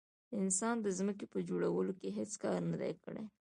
[0.41, 3.23] انسان د ځمکې په جوړولو کې هیڅ کار نه دی کړی.